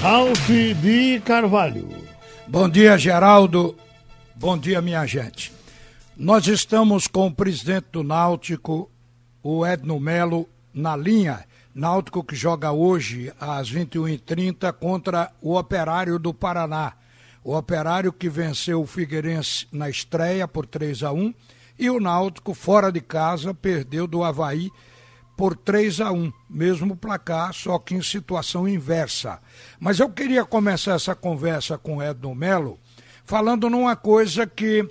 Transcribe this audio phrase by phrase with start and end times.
[0.00, 1.88] Ralph de Carvalho.
[2.46, 3.76] Bom dia, Geraldo.
[4.34, 5.52] Bom dia, minha gente.
[6.16, 8.90] Nós estamos com o presidente do Náutico,
[9.42, 11.44] o Edno Melo, na linha.
[11.74, 16.92] Náutico que joga hoje às 21h30 contra o Operário do Paraná.
[17.42, 21.34] O Operário que venceu o Figueirense na estreia por 3 a 1
[21.78, 24.70] e o Náutico, fora de casa, perdeu do Havaí
[25.36, 29.38] por 3 a 1, mesmo placar, só que em situação inversa.
[29.78, 32.78] Mas eu queria começar essa conversa com Edno Melo
[33.24, 34.88] falando numa coisa que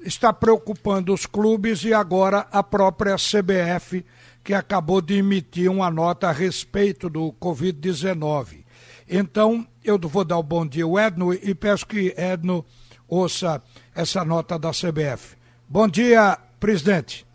[0.00, 4.04] está preocupando os clubes e agora a própria CBF,
[4.44, 8.64] que acabou de emitir uma nota a respeito do Covid-19.
[9.08, 12.64] Então, eu vou dar o bom dia ao Edno e peço que Edno
[13.08, 13.62] ouça
[13.94, 15.36] essa nota da CBF.
[15.68, 17.25] Bom dia, presidente.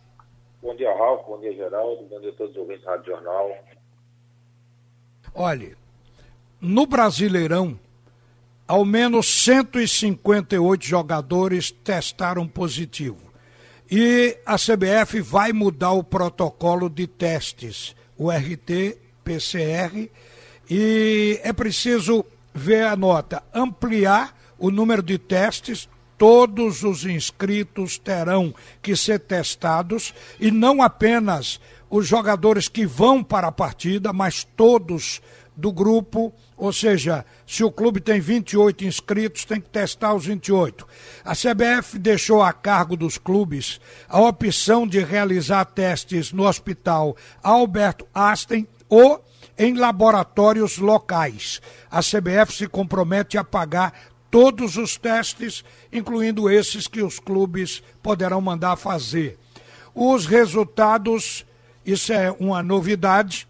[0.61, 1.25] Bom dia, Ralf.
[1.25, 2.03] Bom dia, Geraldo.
[2.03, 3.57] Bom dia a todos os ouvintes da Rádio Jornal.
[5.33, 5.75] Olhe,
[6.59, 7.79] no Brasileirão,
[8.67, 13.31] ao menos 158 jogadores testaram positivo.
[13.89, 20.09] E a CBF vai mudar o protocolo de testes, o RT-PCR,
[20.69, 22.23] e é preciso
[22.53, 25.89] ver a nota, ampliar o número de testes
[26.21, 33.47] todos os inscritos terão que ser testados e não apenas os jogadores que vão para
[33.47, 35.19] a partida, mas todos
[35.57, 40.87] do grupo, ou seja, se o clube tem 28 inscritos, tem que testar os 28.
[41.25, 48.05] A CBF deixou a cargo dos clubes a opção de realizar testes no hospital Alberto
[48.13, 49.25] Einstein ou
[49.57, 51.61] em laboratórios locais.
[51.89, 58.39] A CBF se compromete a pagar todos os testes, incluindo esses que os clubes poderão
[58.39, 59.37] mandar fazer.
[59.93, 61.45] Os resultados,
[61.85, 63.45] isso é uma novidade,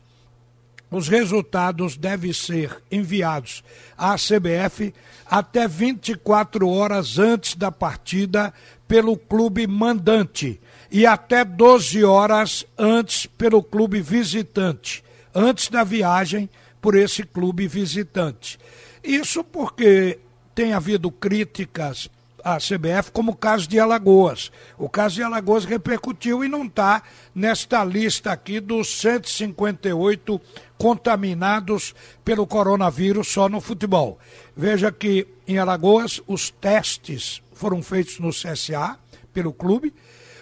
[0.90, 3.64] os resultados devem ser enviados
[3.98, 4.94] à CBF
[5.26, 8.54] até 24 horas antes da partida
[8.88, 10.60] pelo clube mandante
[10.92, 15.02] e até 12 horas antes pelo clube visitante,
[15.34, 16.50] antes da viagem
[16.82, 18.60] por esse clube visitante.
[19.02, 20.20] Isso porque
[20.54, 22.10] tem havido críticas
[22.44, 24.52] à CBF, como o caso de Alagoas.
[24.78, 27.04] O caso de Alagoas repercutiu e não está
[27.34, 30.42] nesta lista aqui dos 158
[30.78, 31.94] contaminados
[32.26, 34.18] pelo coronavírus só no futebol.
[34.56, 38.98] Veja que em Alagoas os testes foram feitos no CSA,
[39.32, 39.94] pelo clube.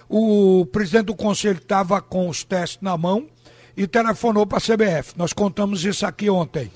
[0.08, 3.28] O presidente do conselho estava com os testes na mão
[3.76, 5.14] e telefonou para a CBF.
[5.16, 6.72] Nós contamos isso aqui ontem.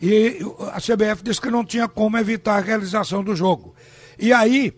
[0.00, 0.38] E
[0.72, 3.74] a CBF disse que não tinha como evitar a realização do jogo.
[4.18, 4.72] E aí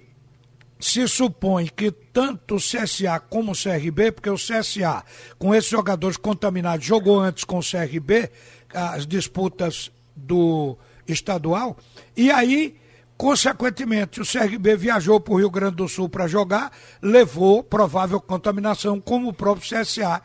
[0.81, 5.04] se supõe que tanto o CSA como o CRB, porque o CSA,
[5.38, 8.30] com esses jogadores contaminados, jogou antes com o CRB
[8.72, 10.76] as disputas do
[11.06, 11.76] estadual,
[12.16, 12.76] e aí,
[13.16, 16.72] consequentemente, o CRB viajou para o Rio Grande do Sul para jogar,
[17.03, 20.22] levou provável contaminação, como o próprio CSA,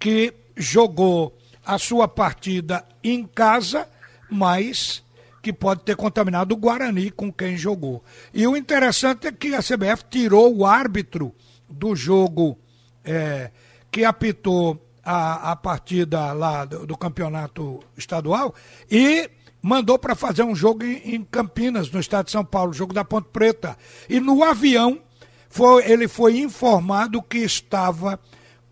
[0.00, 3.86] que jogou a sua partida em casa
[4.32, 5.04] mas
[5.42, 8.02] que pode ter contaminado o Guarani com quem jogou.
[8.32, 11.34] E o interessante é que a CBF tirou o árbitro
[11.68, 12.56] do jogo
[13.04, 13.50] é,
[13.90, 18.54] que apitou a, a partida lá do, do campeonato estadual
[18.88, 19.28] e
[19.60, 23.04] mandou para fazer um jogo em, em, Campinas, no estado de São Paulo, jogo da
[23.04, 23.76] Ponte Preta.
[24.08, 25.00] E no avião
[25.48, 28.18] foi, ele foi informado que estava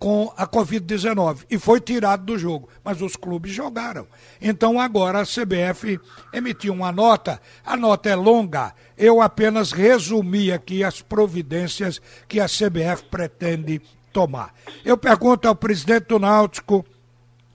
[0.01, 4.07] com a Covid-19 e foi tirado do jogo, mas os clubes jogaram.
[4.41, 6.01] Então agora a CBF
[6.33, 12.47] emitiu uma nota, a nota é longa, eu apenas resumi aqui as providências que a
[12.47, 14.55] CBF pretende tomar.
[14.83, 16.83] Eu pergunto ao presidente do Náutico,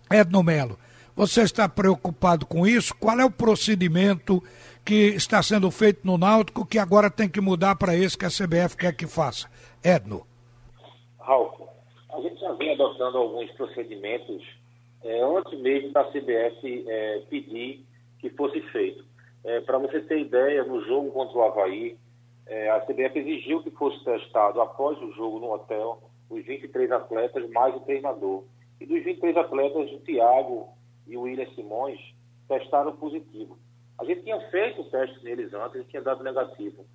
[0.08, 0.78] Edno Melo,
[1.16, 2.94] você está preocupado com isso?
[2.94, 4.44] Qual é o procedimento
[4.84, 8.30] que está sendo feito no Náutico que agora tem que mudar para esse que a
[8.30, 9.48] CBF quer que faça?
[9.84, 10.28] Edno.
[11.20, 11.75] Raul,
[12.16, 14.42] a gente já vem adotando alguns procedimentos
[15.04, 17.86] é, antes mesmo da CBF é, pedir
[18.20, 19.06] que fosse feito.
[19.44, 21.98] É, Para você ter ideia, no jogo contra o Havaí,
[22.48, 27.48] é, a CBF exigiu que fosse testado após o jogo no hotel os 23 atletas
[27.52, 28.46] mais o treinador.
[28.80, 30.70] E dos 23 atletas, o Thiago
[31.06, 32.00] e o William Simões
[32.48, 33.60] testaram positivo.
[34.00, 36.86] A gente tinha feito o teste neles antes e tinha dado negativo.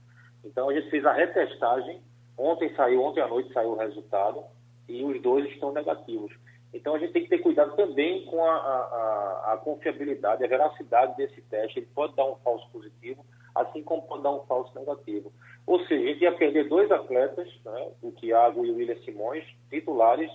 [0.44, 2.00] Então a gente fez a retestagem.
[2.36, 4.42] Ontem saiu, ontem à noite saiu o resultado
[4.90, 6.32] e os dois estão negativos.
[6.72, 11.16] Então a gente tem que ter cuidado também com a, a, a, confiabilidade, a veracidade
[11.16, 11.80] desse teste.
[11.80, 15.32] Ele pode dar um falso positivo, assim como pode dar um falso negativo.
[15.66, 19.44] Ou seja, a gente ia perder dois atletas, né, o Thiago e o William Simões,
[19.68, 20.30] titulares,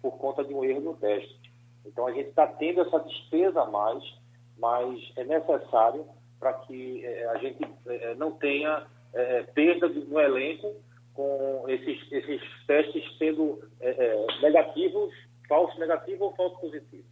[0.00, 1.50] por conta de um erro no teste.
[1.84, 4.02] Então a gente está tendo essa despesa a mais,
[4.58, 6.06] mas é necessário
[6.38, 10.74] para que é, a gente é, não tenha é, perda no elenco
[11.14, 13.60] com esses, esses testes sendo
[14.40, 15.12] negativos,
[15.48, 17.04] falso negativo ou falso positivo.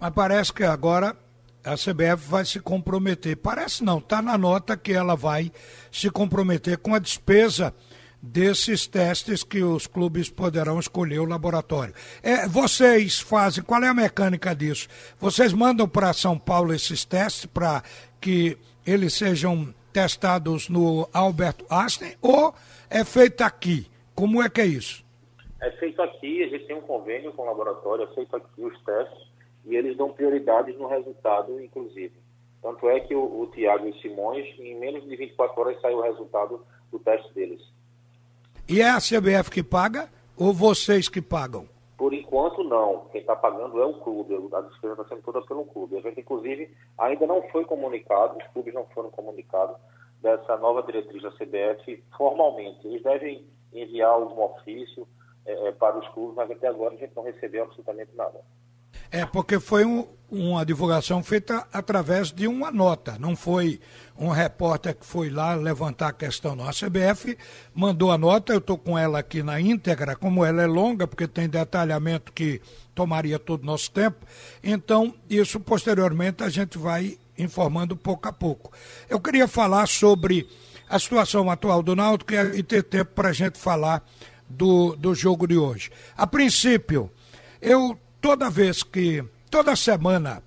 [0.00, 1.16] Mas parece que agora
[1.64, 3.36] a CBF vai se comprometer.
[3.36, 5.50] Parece não, está na nota que ela vai
[5.90, 7.74] se comprometer com a despesa
[8.20, 11.94] desses testes que os clubes poderão escolher o laboratório.
[12.22, 14.88] É, vocês fazem, qual é a mecânica disso?
[15.20, 17.82] Vocês mandam para São Paulo esses testes para
[18.20, 22.54] que eles sejam testados no Albert Einstein ou
[22.88, 23.90] é feito aqui?
[24.14, 25.04] Como é que é isso?
[25.60, 28.80] É feito aqui, a gente tem um convênio com o laboratório, é feito aqui os
[28.84, 29.26] testes
[29.66, 32.12] e eles dão prioridade no resultado, inclusive.
[32.62, 35.98] Tanto é que o, o Tiago e o Simões, em menos de 24 horas, saiu
[35.98, 37.60] o resultado do teste deles.
[38.68, 41.68] E é a CBF que paga ou vocês que pagam?
[41.98, 43.06] Por enquanto, não.
[43.10, 44.34] Quem está pagando é o clube.
[44.54, 45.98] A despesa está sendo toda pelo clube.
[45.98, 49.76] A gente, inclusive, ainda não foi comunicado, os clubes não foram comunicados
[50.22, 52.86] dessa nova diretriz da CBF formalmente.
[52.86, 55.08] Eles devem enviar algum ofício
[55.44, 58.40] é, para os clubes, mas até agora a gente não recebeu absolutamente nada.
[59.10, 63.80] É, porque foi um, uma divulgação feita através de uma nota, não foi
[64.18, 66.68] um repórter que foi lá levantar a questão, não.
[66.68, 67.38] A CBF
[67.74, 71.26] mandou a nota, eu estou com ela aqui na íntegra, como ela é longa, porque
[71.26, 72.60] tem detalhamento que
[72.94, 74.26] tomaria todo o nosso tempo,
[74.62, 78.72] então isso posteriormente a gente vai informando pouco a pouco.
[79.08, 80.48] Eu queria falar sobre
[80.88, 84.02] a situação atual do Náutico e ter tempo para a gente falar
[84.48, 85.90] do, do jogo de hoje.
[86.16, 87.10] A princípio,
[87.60, 90.42] eu toda vez que, toda semana,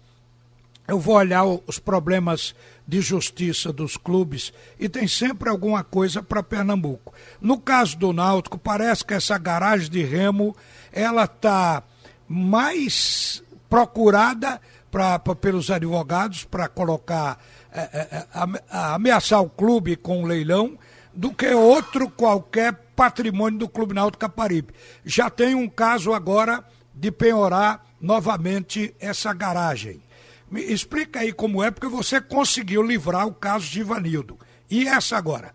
[0.87, 2.55] eu vou olhar os problemas
[2.87, 7.13] de justiça dos clubes e tem sempre alguma coisa para Pernambuco.
[7.39, 10.55] No caso do Náutico, parece que essa garagem de remo
[10.91, 11.83] ela está
[12.27, 14.59] mais procurada
[14.91, 17.39] pra, pra pelos advogados para colocar,
[17.71, 18.27] é, é,
[18.69, 20.77] ameaçar o clube com um leilão
[21.13, 24.73] do que outro qualquer patrimônio do Clube Náutico Caparibe.
[25.05, 26.63] Já tem um caso agora
[26.93, 30.01] de penhorar novamente essa garagem.
[30.49, 34.37] Me explica aí como é, porque você conseguiu livrar o caso de Ivanildo.
[34.69, 35.53] E essa agora?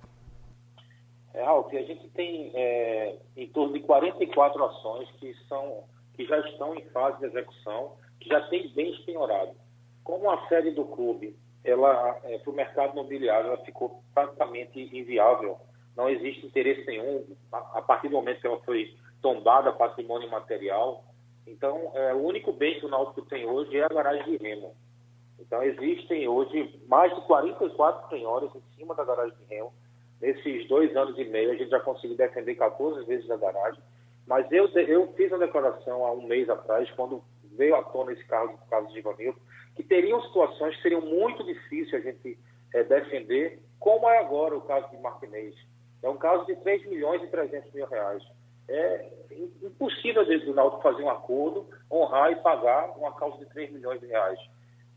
[1.35, 5.85] É, Ralf, a gente tem é, em torno de 44 ações que, são,
[6.15, 9.55] que já estão em fase de execução, que já tem bens penhorados.
[10.03, 15.59] Como a sede do clube, ela é, para o mercado imobiliário, ela ficou praticamente inviável.
[15.95, 21.05] Não existe interesse nenhum, a, a partir do momento que ela foi tombada patrimônio material,
[21.47, 24.75] então, é, o único bem que o Náutico tem hoje é a garagem de remo.
[25.39, 29.73] Então, existem hoje mais de 44 penhores em cima da garagem de remo.
[30.21, 33.81] Nesses dois anos e meio, a gente já conseguiu defender 14 vezes a garagem.
[34.27, 37.23] Mas eu, eu fiz uma declaração há um mês atrás, quando
[37.53, 39.39] veio à tona esse caso, caso de Ivanildo,
[39.77, 42.39] que teriam situações que seriam muito difíceis a gente
[42.75, 45.55] é, defender, como é agora o caso de Martinez.
[46.03, 48.23] É um caso de 3 milhões e 300 mil reais
[48.69, 49.11] é
[49.63, 54.01] impossível desde o Náutico fazer um acordo, honrar e pagar uma causa de 3 milhões
[54.01, 54.39] de reais.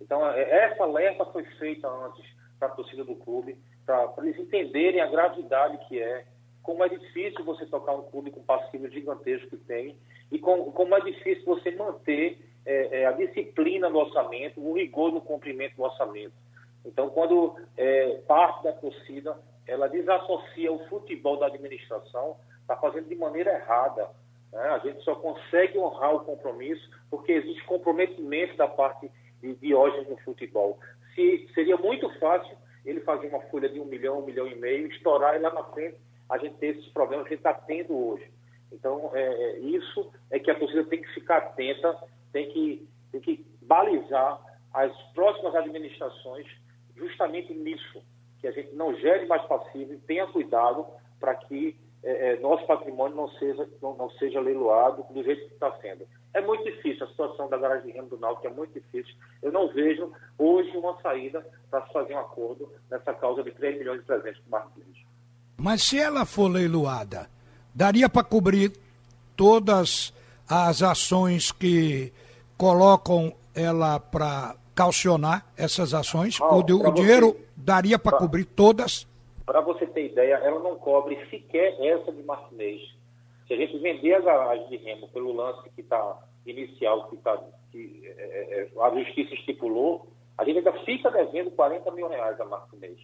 [0.02, 2.26] Então, é, essa alerta foi feita antes
[2.58, 6.26] para a torcida do clube, para eles entenderem a gravidade que é,
[6.62, 9.98] como é difícil você tocar um clube com passivo gigantesco que tem,
[10.32, 15.12] e com, como é difícil você manter é, é, a disciplina no orçamento, o rigor
[15.12, 16.34] no cumprimento do orçamento.
[16.86, 22.38] Então, quando é, parte da torcida ela desassocia o futebol da administração,
[22.70, 24.10] está fazendo de maneira errada.
[24.52, 24.62] Né?
[24.62, 29.12] A gente só consegue honrar o compromisso porque existe comprometimento da parte
[29.42, 30.80] de Diógenes no futebol.
[31.16, 34.88] Se, seria muito fácil ele fazer uma folha de um milhão, um milhão e meio,
[34.88, 35.98] estourar e lá na frente
[36.30, 38.32] a gente ter esses problemas que a gente está tendo hoje.
[38.72, 41.98] Então, é, é, isso é que a torcida tem que ficar atenta,
[42.32, 44.40] tem que, tem que balizar
[44.72, 46.46] as próximas administrações
[46.96, 48.04] justamente nisso,
[48.40, 50.86] que a gente não gere mais passivo e tenha cuidado
[51.20, 55.54] para que é, é, nosso patrimônio não seja, não, não, seja leiloado do jeito que
[55.54, 56.08] está sendo.
[56.34, 59.14] É muito difícil, a situação da garagem de remo do Náutico é muito difícil.
[59.42, 63.80] Eu não vejo hoje uma saída para se fazer um acordo nessa causa de 3
[63.80, 65.06] milhões e 300 com Martins.
[65.58, 67.30] Mas se ela for leiloada,
[67.76, 68.72] daria para cobrir
[69.36, 70.14] todas
[70.48, 72.14] as ações que
[72.58, 76.40] colocam ela para calcionar essas ações?
[76.40, 79.06] o, o dinheiro daria para cobrir todas?
[79.50, 82.80] Para você ter ideia, ela não cobre sequer essa de Martinez.
[83.48, 87.36] Se a gente vender a garagem de remo pelo lance que está inicial, que, tá,
[87.72, 90.06] que é, é, é, a justiça estipulou,
[90.38, 93.00] a gente ainda fica devendo 40 mil reais a Martinez.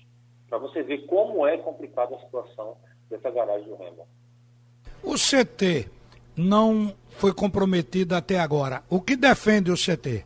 [0.47, 2.77] Para você ver como é complicada a situação
[3.09, 4.07] dessa garagem do remo.
[5.03, 5.89] O CT
[6.37, 8.83] não foi comprometido até agora.
[8.87, 10.23] O que defende o CT?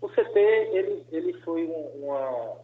[0.00, 2.61] O CT ele, ele foi uma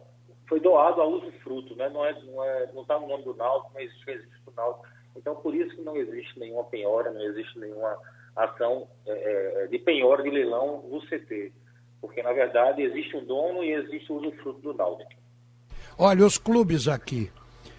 [0.49, 1.87] foi doado a uso fruto, né?
[1.89, 4.87] Não é não é não está no nome do Náutico, não existe registro do Náutico.
[5.15, 7.97] Então por isso que não existe nenhuma penhora, não existe nenhuma
[8.35, 11.53] ação é, é de penhora de leilão no CT,
[12.01, 15.11] porque na verdade existe um dono e existe o uso fruto do Náutico.
[15.97, 17.31] Olha, os clubes aqui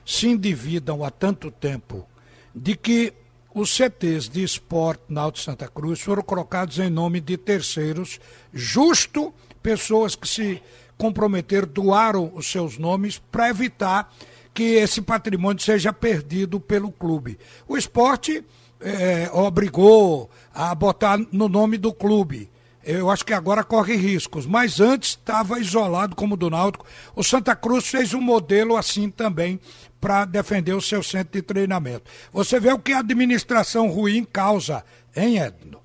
[0.04, 2.06] se endividam há tanto tempo
[2.54, 3.12] de que
[3.52, 8.20] os CTs de esporte Alto Santa Cruz foram colocados em nome de terceiros,
[8.52, 10.62] justo pessoas que se
[11.00, 14.12] comprometeram, doaram os seus nomes para evitar
[14.52, 17.38] que esse patrimônio seja perdido pelo clube.
[17.66, 18.44] O esporte
[18.78, 22.50] é, obrigou a botar no nome do clube.
[22.84, 26.86] Eu acho que agora corre riscos, mas antes estava isolado como do Náutico.
[27.16, 29.58] O Santa Cruz fez um modelo assim também
[29.98, 32.10] para defender o seu centro de treinamento.
[32.32, 34.84] Você vê o que a administração ruim causa,
[35.16, 35.80] hein, Edno?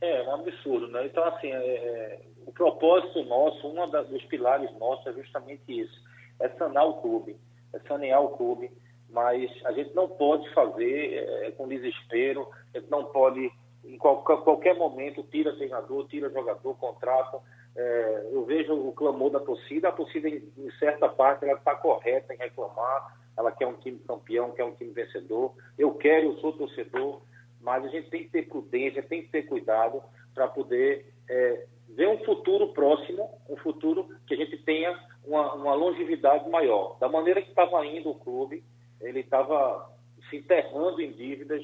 [0.00, 1.06] É, um absurdo, né?
[1.06, 2.29] Então, assim, é, é
[2.60, 5.98] propósito nosso, um dos pilares nossos é justamente isso,
[6.38, 7.34] é sanar o clube,
[7.72, 8.70] é sanear o clube,
[9.08, 13.50] mas a gente não pode fazer é, com desespero, a gente não pode,
[13.82, 17.38] em qualquer, qualquer momento, tira treinador, tira jogador, contrata,
[17.74, 21.74] é, eu vejo o clamor da torcida, a torcida, em, em certa parte, ela está
[21.74, 25.54] correta em reclamar, ela quer um time campeão, quer um time vencedor.
[25.78, 27.22] Eu quero, eu sou torcedor,
[27.62, 30.02] mas a gente tem que ter prudência, tem que ter cuidado
[30.34, 31.64] para poder é,
[32.00, 36.96] ver um futuro próximo, um futuro que a gente tenha uma, uma longevidade maior.
[36.98, 38.64] Da maneira que estava indo o clube,
[39.02, 39.90] ele estava
[40.30, 41.62] se enterrando em dívidas.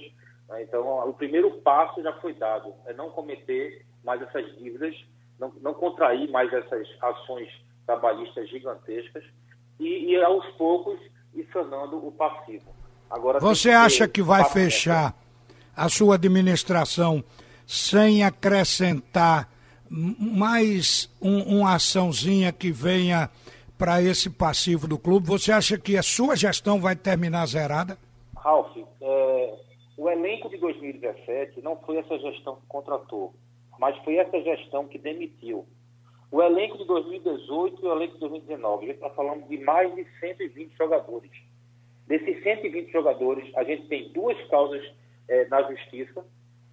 [0.50, 0.64] Né?
[0.64, 4.94] Então, o primeiro passo já foi dado, é não cometer mais essas dívidas
[5.38, 7.48] não, não contrair mais essas ações
[7.86, 9.24] trabalhistas gigantescas
[9.80, 11.00] e, e aos poucos
[11.34, 12.74] ir sanando o passivo.
[13.08, 15.14] Agora, Você acha que vai fechar
[15.74, 17.24] a sua administração
[17.66, 19.48] sem acrescentar
[19.90, 23.30] mais um, uma açãozinha que venha
[23.78, 25.26] para esse passivo do clube?
[25.28, 27.98] Você acha que a sua gestão vai terminar zerada?
[28.36, 29.54] Ralf, é,
[29.96, 33.34] o elenco de 2017 não foi essa gestão que contratou
[33.78, 35.66] mas foi essa gestão que demitiu.
[36.30, 39.94] O elenco de 2018 e o elenco de 2019, a gente está falando de mais
[39.94, 41.30] de 120 jogadores.
[42.06, 44.82] Desses 120 jogadores, a gente tem duas causas
[45.28, 46.24] é, na justiça,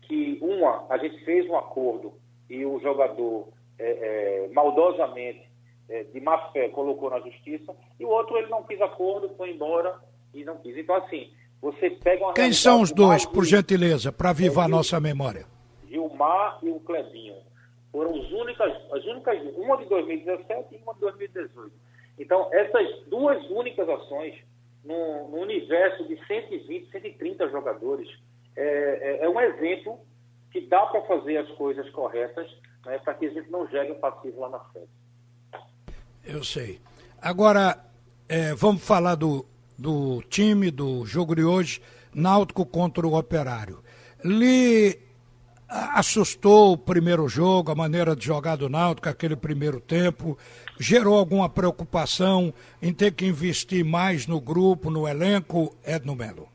[0.02, 2.14] que uma, a gente fez um acordo
[2.54, 3.48] e o jogador
[3.80, 5.52] é, é, maldosamente,
[6.12, 9.96] de má fé, colocou na justiça, e o outro ele não quis acordo, foi embora
[10.34, 10.78] e não quis.
[10.78, 11.32] Então, assim,
[11.62, 12.34] você pega uma...
[12.34, 15.46] Quem são os dois, por gentileza, para avivar a nossa memória?
[15.88, 17.36] Gilmar e o Clebinho.
[17.92, 21.72] Foram as únicas, as únicas, uma de 2017 e uma de 2018.
[22.18, 24.36] Então, essas duas únicas ações,
[24.84, 28.10] no, no universo de 120, 130 jogadores,
[28.56, 30.00] é, é, é um exemplo
[30.54, 32.48] que dá para fazer as coisas corretas
[32.86, 34.90] né, para que a gente não gere um passivo lá na frente.
[36.24, 36.80] Eu sei.
[37.20, 37.84] Agora,
[38.30, 39.46] é, vamos falar do,
[39.78, 41.82] do time, do jogo de hoje,
[42.14, 43.84] Náutico contra o Operário.
[44.24, 45.00] Lhe
[45.68, 50.38] assustou o primeiro jogo, a maneira de jogar do Náutico, aquele primeiro tempo?
[50.80, 56.53] Gerou alguma preocupação em ter que investir mais no grupo, no elenco, Edno Melo?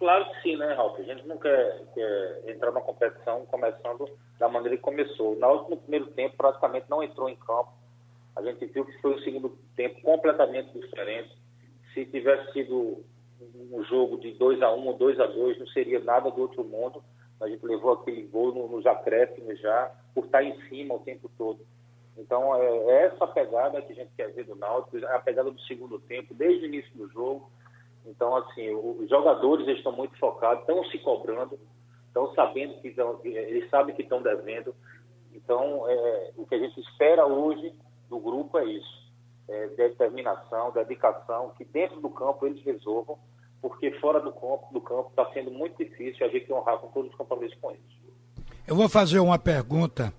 [0.00, 0.98] Claro que sim, né, Ralf?
[0.98, 5.34] A gente não quer, quer, entrar na competição começando da maneira que começou.
[5.34, 7.72] O Náutico, no primeiro tempo, praticamente não entrou em campo.
[8.34, 11.30] A gente viu que foi o segundo tempo completamente diferente.
[11.94, 13.04] Se tivesse sido
[13.70, 16.40] um jogo de 2 a 1 um, ou 2 a 2 não seria nada do
[16.40, 17.00] outro mundo
[17.40, 21.30] a gente levou aquele gol no, nos acréscimos já, por estar em cima o tempo
[21.38, 21.60] todo.
[22.16, 25.60] Então, é, é essa pegada que a gente quer ver do Náutico, a pegada do
[25.62, 27.50] segundo tempo, desde o início do jogo.
[28.06, 31.58] Então, assim, os jogadores estão muito focados, estão se cobrando,
[32.06, 34.74] estão sabendo que estão, eles sabem que estão devendo.
[35.32, 37.72] Então, é, o que a gente espera hoje
[38.08, 39.12] do grupo é isso:
[39.48, 43.18] é determinação, dedicação, que dentro do campo eles resolvam
[43.60, 47.10] porque fora do campo do campo está sendo muito difícil a gente honrar com todos
[47.10, 47.82] os compromissos com eles.
[48.66, 50.12] Eu vou fazer uma pergunta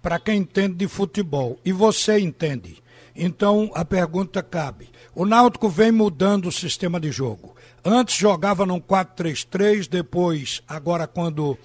[0.00, 2.82] para quem entende de futebol e você entende.
[3.14, 4.90] Então a pergunta cabe.
[5.14, 7.54] O Náutico vem mudando o sistema de jogo.
[7.84, 11.56] Antes jogava num 4-3-3, depois, agora quando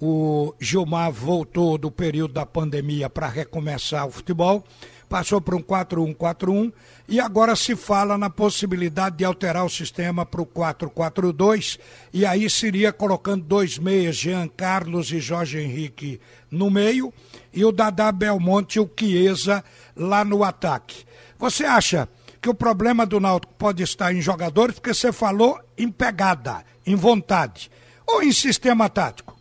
[0.00, 4.62] o Gilmar voltou do período da pandemia para recomeçar o futebol,
[5.08, 6.72] passou para um 4-1-4-1
[7.08, 11.78] e agora se fala na possibilidade de alterar o sistema para o 4-4-2
[12.12, 16.20] e aí seria colocando dois meias, Jean Carlos e Jorge Henrique
[16.50, 17.12] no meio
[17.52, 21.04] e o Dadá Belmonte e o Chiesa lá no ataque.
[21.38, 22.08] Você acha
[22.40, 26.94] que o problema do Náutico pode estar em jogadores, porque você falou em pegada, em
[26.94, 27.70] vontade,
[28.06, 29.35] ou em sistema tático?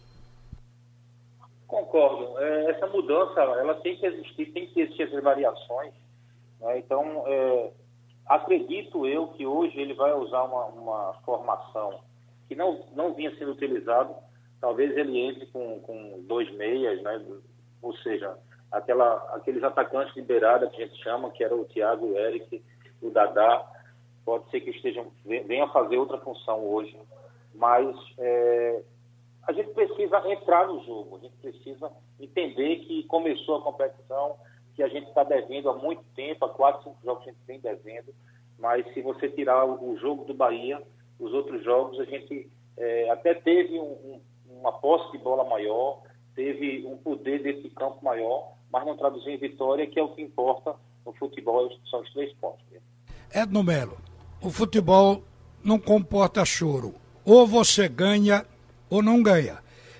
[1.95, 2.37] Concordo.
[2.39, 5.93] É, essa mudança, ela tem que existir, tem que existir essas variações.
[6.59, 6.79] Né?
[6.79, 7.71] Então, é,
[8.27, 12.01] acredito eu que hoje ele vai usar uma, uma, formação
[12.47, 14.13] que não, não vinha sendo utilizado.
[14.59, 17.23] Talvez ele entre com, com dois meias, né?
[17.81, 18.37] ou seja,
[18.71, 22.63] aquela, aqueles atacantes de beirada que a gente chama, que era o Thiago, o Eric,
[23.01, 23.65] o Dadá,
[24.25, 26.97] pode ser que estejam venham fazer outra função hoje,
[27.53, 28.83] mas é,
[29.47, 34.37] a gente precisa entrar no jogo, a gente precisa entender que começou a competição,
[34.75, 37.59] que a gente está devendo há muito tempo, há quatro, cinco jogos a gente vem
[37.59, 38.13] devendo,
[38.57, 40.81] mas se você tirar o jogo do Bahia,
[41.19, 44.21] os outros jogos a gente é, até teve um, um,
[44.59, 46.01] uma posse de bola maior,
[46.35, 50.21] teve um poder desse campo maior, mas não traduziu em vitória, que é o que
[50.21, 50.75] importa
[51.05, 52.65] no futebol, são os três pontos.
[53.33, 53.97] Edno Melo,
[54.41, 55.21] o futebol
[55.63, 56.95] não comporta choro.
[57.25, 58.45] Ou você ganha
[58.89, 59.57] ou não ganha.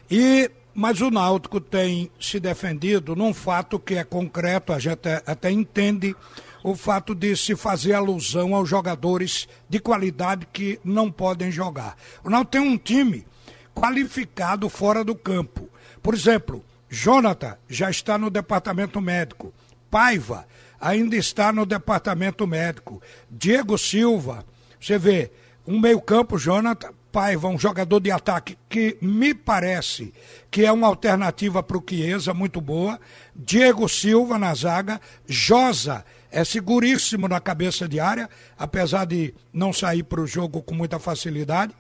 [0.10, 5.50] E mas o Náutico tem se defendido num fato que é concreto, a gente até
[5.50, 6.14] entende
[6.62, 11.96] o fato de se fazer alusão aos jogadores de qualidade que não podem jogar.
[12.26, 13.26] O Náutico tem um time
[13.74, 15.70] qualificado fora do campo.
[16.04, 19.54] Por exemplo, Jonathan já está no departamento médico.
[19.90, 20.46] Paiva
[20.80, 23.02] ainda está no departamento médico.
[23.30, 24.46] Diego Silva,
[24.80, 25.32] você vê,
[25.66, 30.14] um meio-campo, Jonathan Paiva, um jogador de ataque que me parece
[30.52, 33.00] que é uma alternativa para o Chiesa, muito boa.
[33.34, 35.00] Diego Silva na zaga.
[35.26, 38.30] Josa é seguríssimo na cabeça de área,
[38.60, 41.74] apesar de não sair para o jogo com muita facilidade.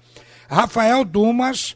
[0.49, 1.75] Rafael Dumas,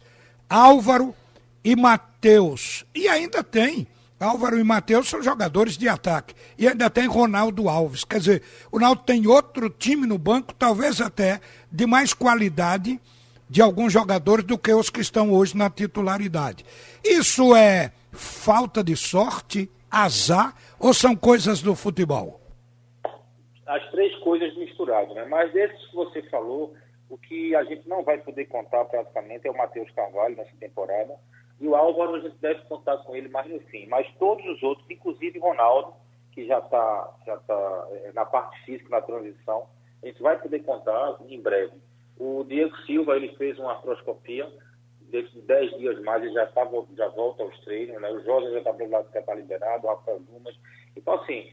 [0.49, 1.13] Álvaro
[1.61, 2.85] e Matheus.
[2.95, 3.85] E ainda tem
[4.17, 6.33] Álvaro e Matheus são jogadores de ataque.
[6.57, 8.05] E ainda tem Ronaldo Alves.
[8.05, 12.97] Quer dizer, o Naldo tem outro time no banco, talvez até de mais qualidade
[13.49, 16.63] de alguns jogadores do que os que estão hoje na titularidade.
[17.03, 22.39] Isso é falta de sorte, azar ou são coisas do futebol?
[23.65, 25.25] As três coisas misturadas, né?
[25.25, 26.73] Mas desses que você falou,
[27.09, 31.15] o que a gente não vai poder contar praticamente é o Matheus Carvalho nessa temporada
[31.59, 33.85] e o Álvaro a gente deve contar com ele mais no fim.
[33.87, 35.93] Mas todos os outros, inclusive Ronaldo,
[36.31, 39.67] que já está já tá, é, na parte física, na transição,
[40.01, 41.73] a gente vai poder contar em breve.
[42.19, 44.51] O Diego Silva, ele fez uma artroscopia,
[45.09, 48.11] dentro de 10 dias mais ele já, tá, já volta aos treinos, né?
[48.11, 50.55] o Jorge já está tá liberado, o Rafael Dumas.
[50.95, 51.51] Então, assim,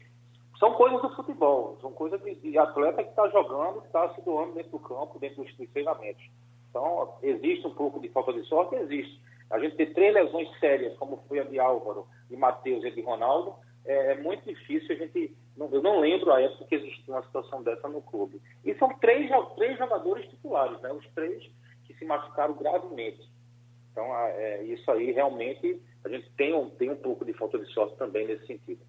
[0.59, 4.21] são coisas do futebol, são coisas de, de atleta que está jogando, que está se
[4.21, 6.23] doando dentro do campo, dentro dos treinamentos.
[6.69, 8.75] Então, existe um pouco de falta de sorte?
[8.75, 9.21] Existe.
[9.49, 13.01] A gente ter três lesões sérias, como foi a de Álvaro, de Matheus e de
[13.01, 14.95] Ronaldo, é, é, muito difícil.
[14.95, 18.41] A gente, eu não lembro a época que existia uma situação dessa no clube.
[18.63, 20.91] E são três, três jogadores titulares, né?
[20.91, 21.43] os três
[21.85, 23.29] que se machucaram gravemente.
[23.91, 27.65] Então, é, isso aí realmente a gente tem um, tem um pouco de falta de
[27.73, 28.81] sorte também nesse sentido.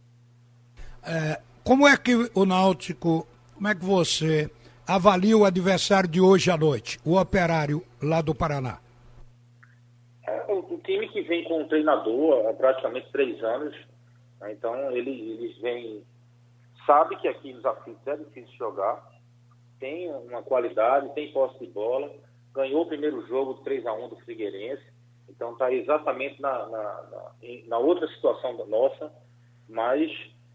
[1.02, 4.50] É, como é que o Náutico, como é que você
[4.86, 8.78] avalia o adversário de hoje à noite, o operário lá do Paraná?
[10.88, 13.76] time que vem com um treinador há praticamente três anos,
[14.40, 14.52] né?
[14.52, 16.02] então ele, eles vêm,
[16.88, 19.06] sabe que aqui nos aflitos é difícil jogar,
[19.78, 22.10] tem uma qualidade, tem posse de bola,
[22.54, 24.82] ganhou o primeiro jogo 3 a 1 do Figueirense,
[25.28, 27.32] então está exatamente na, na, na,
[27.66, 29.12] na, outra situação da nossa,
[29.68, 30.10] mas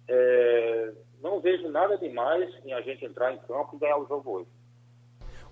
[0.08, 0.92] é,
[1.22, 4.50] não vejo nada demais em a gente entrar em campo e ganhar o jogo hoje.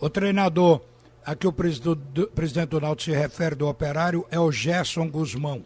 [0.02, 0.82] O treinador
[1.24, 5.64] a que o presidente Donaldo se refere do operário é o Gerson Guzmão.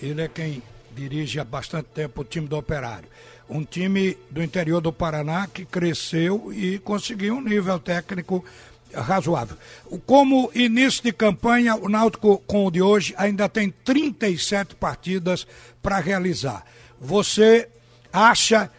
[0.00, 0.62] Ele é quem
[0.94, 3.08] dirige há bastante tempo o time do operário.
[3.48, 8.44] Um time do interior do Paraná que cresceu e conseguiu um nível técnico
[8.94, 9.56] razoável.
[10.06, 15.46] Como início de campanha, o Náutico com o de hoje ainda tem 37 partidas
[15.82, 16.64] para realizar.
[17.00, 17.68] Você
[18.12, 18.70] acha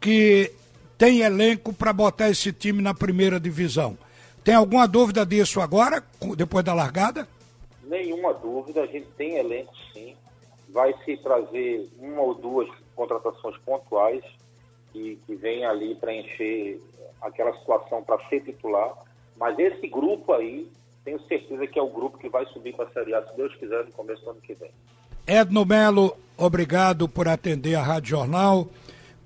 [0.00, 0.52] que
[0.98, 3.96] tem elenco para botar esse time na primeira divisão?
[4.44, 6.02] Tem alguma dúvida disso agora,
[6.36, 7.26] depois da largada?
[7.84, 9.72] Nenhuma dúvida, a gente tem elenco.
[10.72, 14.24] Vai se trazer uma ou duas contratações pontuais
[14.92, 16.80] que, que vem ali preencher
[17.20, 18.94] aquela situação para ser titular.
[19.36, 20.70] Mas esse grupo aí,
[21.04, 23.54] tenho certeza que é o grupo que vai subir para a Série A, se Deus
[23.56, 24.70] quiser, no começo do ano que vem.
[25.26, 28.66] Edno Melo, obrigado por atender a Rádio Jornal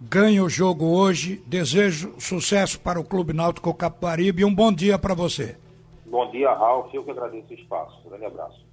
[0.01, 1.43] ganhe o jogo hoje.
[1.47, 5.57] Desejo sucesso para o Clube Náutico Caparibe e um bom dia para você.
[6.05, 6.93] Bom dia, Ralf.
[6.95, 8.01] Eu que agradeço o espaço.
[8.05, 8.65] Um grande abraço.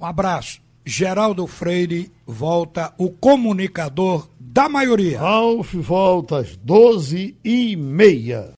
[0.00, 0.63] Um abraço.
[0.86, 5.18] Geraldo Freire volta o comunicador da maioria.
[5.18, 8.52] Ralf volta às doze e meia.